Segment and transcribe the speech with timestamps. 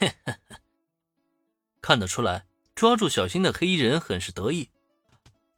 [1.80, 4.70] 看得出来，抓住小新的黑衣人很是得意。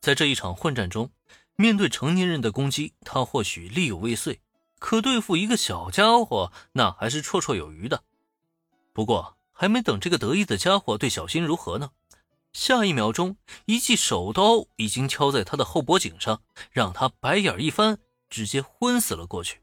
[0.00, 1.10] 在这一场混战中，
[1.56, 4.40] 面对成年人的攻击，他或许力有未遂，
[4.78, 8.04] 可对付一个小家伙，那还是绰绰有余的。
[8.92, 11.90] 不过，还没等这个得意的家伙对小新如何呢，
[12.52, 17.98] 下一秒钟，一记手刀已经敲在他的后脖颈上，让他白眼一翻，
[18.30, 19.60] 直接昏死了过去。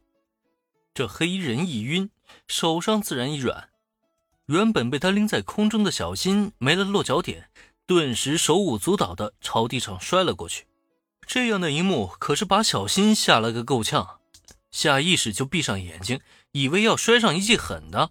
[0.93, 2.09] 这黑衣人一晕，
[2.47, 3.69] 手上自然一软，
[4.47, 7.49] 原本被他拎在空中的小新没了落脚点。
[7.87, 10.65] 顿时手舞足蹈的朝地上摔了过去，
[11.27, 14.19] 这样的一幕可是把小新吓了个够呛，
[14.71, 16.19] 下意识就闭上眼睛，
[16.51, 18.09] 以为要摔上一记狠的。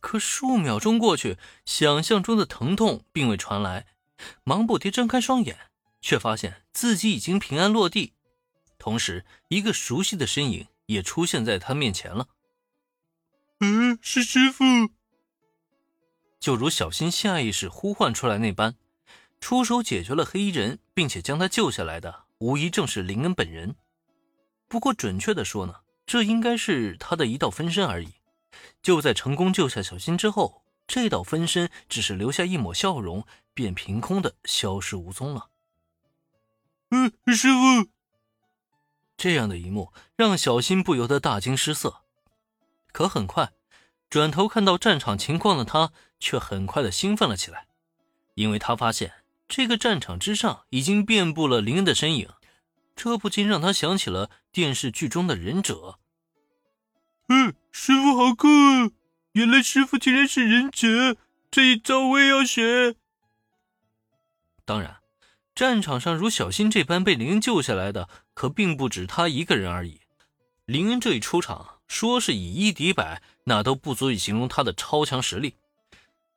[0.00, 3.86] 可数秒钟过去，想象中的疼痛并未传来，
[4.42, 5.56] 忙不迭睁开双眼，
[6.00, 8.12] 却发现自己已经平安落地，
[8.76, 12.26] 同时一个熟悉的身影也出现在他面前了。
[13.60, 14.64] 嗯，是师傅。
[16.46, 18.76] 就如小新下意识呼唤出来那般。
[19.40, 23.74] 出手解决了黑衣人，并且将他救下来的，无疑正是林恩本人。
[24.68, 28.14] 不过，准确的说呢，这应该是他的一道分身而已。
[28.80, 35.48] 就在成功救下小新之后，这道分身只是留下一抹笑容，便凭空的消失无踪了。
[36.90, 37.90] 嗯，师傅。
[39.16, 42.02] 这样的一幕让小新不由得大惊失色。
[42.92, 43.52] 可很快，
[44.08, 47.66] 转头看到战场情况的他，却很快的兴奋了起来，
[48.34, 49.12] 因为他发现。
[49.48, 52.30] 这个战场之上已经遍布了林恩的身影，
[52.96, 56.00] 这不禁让他想起了电视剧中的忍者。
[57.28, 58.90] 嗯，师傅好酷啊！
[59.32, 61.16] 原来师傅竟然是忍者，
[61.48, 62.96] 这一招我也要学。
[64.64, 64.96] 当然，
[65.54, 70.00] 战场上如小新这般被林恩救下来的，可并不止他一个人而已。
[70.64, 75.54] 林恩这一出场，说是以一敌百，那都不足以形容他的超强实力。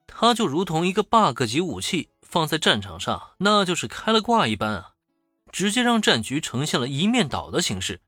[0.08, 2.10] 他就如同一个 bug 级武器。
[2.22, 4.94] 放在战场上，那就是开了挂一般啊！
[5.52, 8.02] 直接让战局呈现了一面倒的形式。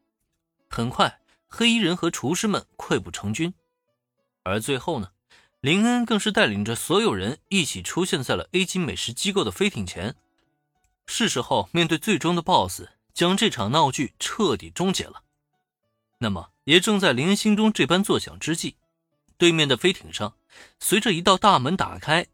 [0.70, 3.56] 很快，黑衣人和厨师们溃不成军，
[4.44, 5.10] 而最后呢，
[5.60, 10.16] 林恩更是带领着所有人一起出现在了 A 级美食机构的飞艇前。
[11.08, 12.84] 是时候面对最终的 BOSS，
[13.16, 15.24] 将这场闹剧彻底终结了。
[16.24, 18.76] 那么，也正在林恩心中这般作想之际，
[19.38, 20.36] 对面的飞艇上，
[20.80, 22.28] 随着一道大门打开。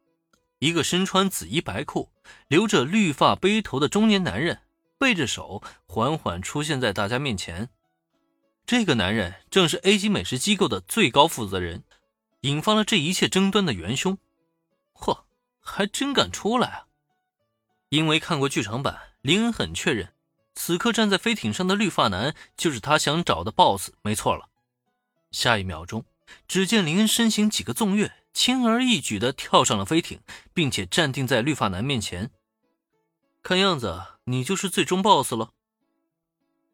[0.59, 2.11] 一个身穿紫衣白裤、
[2.49, 4.59] 留着绿发背头的中年男人，
[4.97, 7.69] 背着手缓缓出现在大家面前。
[8.65, 11.85] 这个男人正是 A 级美食机构的最高负责人，
[12.41, 14.17] 引发了这一切争端的元凶。
[14.93, 15.21] 嚯，
[15.61, 16.87] 还真敢出来啊！
[17.87, 20.11] 因为看过剧场版，林恩很确认，
[20.57, 24.49] 此刻站在飞艇上的绿发男就是他想找的 BOSS，没错了。
[25.29, 26.03] 下一秒钟，
[26.47, 28.11] 只见林恩身形几个纵跃。
[28.33, 30.19] 轻而易举地跳上了飞艇，
[30.53, 32.31] 并且站定在绿发男面前。
[33.43, 35.51] 看样子你就是最终 BOSS 了。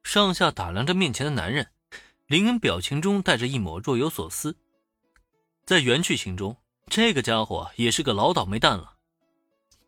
[0.01, 1.69] 上下打量着面前的男人，
[2.27, 4.55] 林恩表情中带着一抹若有所思。
[5.65, 6.55] 在原剧情中，
[6.87, 8.92] 这个家伙也是个老倒霉蛋了。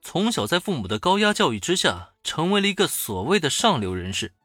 [0.05, 4.35] 从小在父母的高压教育之下，成为了一个所谓的上流人士，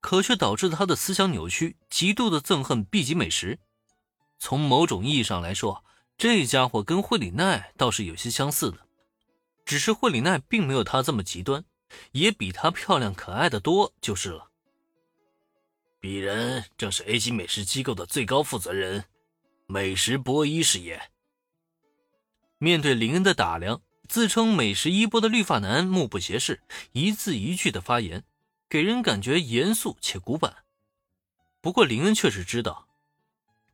[0.00, 3.60] 可却导致他的思想扭曲，极度的憎恨 B 级美食。
[4.40, 5.84] 从某种意义上来说，
[6.18, 8.78] 这家伙跟惠里奈倒是有些相似的，
[9.64, 11.64] 只是惠里奈并没有他这么极端，
[12.10, 14.50] 也比他漂亮可爱的多就是了。
[16.00, 19.04] 鄙人正是 A 级美食机构的最高负责人，
[19.66, 21.00] 美食波一是也。
[22.58, 26.62] 面对林恩的打量，自称美食一波的绿发男目不斜视，
[26.92, 28.24] 一字一句的发言，
[28.68, 30.64] 给人感觉严肃且古板。
[31.60, 32.88] 不过林恩却是知道。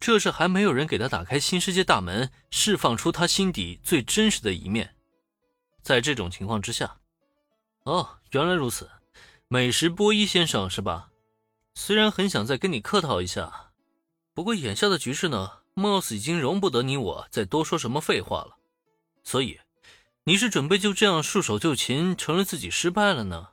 [0.00, 4.96] 这是还没有人给他打开新世界大门，释放出他心底最真实的一面。
[5.80, 6.98] 在这种情况之下，
[7.84, 8.90] 哦，原来如此，
[9.46, 11.10] 美食波一先生是吧？
[11.74, 13.70] 虽然很想再跟你客套一下，
[14.34, 18.56] 不过眼下的局势呢，貌似已经容不得你我再多说什么废话了。
[19.22, 19.60] 所以，
[20.24, 23.48] 你是准备就这样束手就擒，承认自己失败了呢，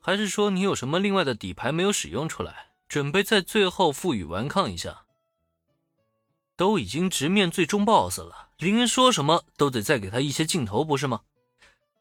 [0.00, 5.02] 还是说你有什么另外的底牌没有使用出来，准备在最后负隅顽抗一下？
[6.54, 11.22] 都已经直面最终 BOSS 了，林恩说什么都得再给他一些镜头，不是吗？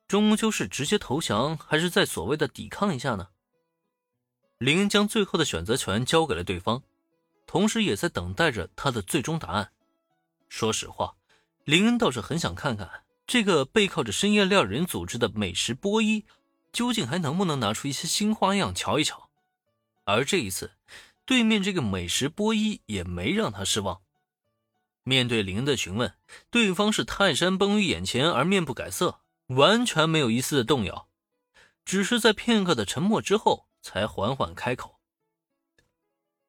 [0.08, 3.30] 终究是直接投降，还是在所谓的抵抗一下呢？
[4.60, 6.84] 林恩将最后的选择权交给了对方，
[7.48, 9.72] 同时也在等待着他的最终答案。
[10.50, 11.16] 说实话，
[11.64, 12.88] 林恩倒是很想看看
[13.28, 16.26] 这个背靠着深夜料理人组织的美食波一，
[16.72, 19.30] 究竟还能不能拿出一些新花样瞧一瞧。
[20.06, 20.72] 而这一次，
[21.26, 24.02] 对面这个美食波一也没让他失望。
[25.04, 26.16] 面对林的询问，
[26.50, 31.10] 对方是泰山崩于眼前而面不改色，完全没有一丝的动摇，
[31.84, 35.00] 只是在片刻的沉默之后，才缓缓开口：“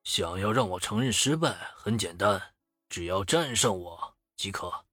[0.05, 2.55] 想要让我承认失败，很简单，
[2.89, 4.85] 只要战胜我即可。”